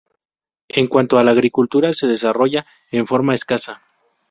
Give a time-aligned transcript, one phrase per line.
[0.69, 3.83] En cuanto a la agricultura, se desarrolla en forma escasa.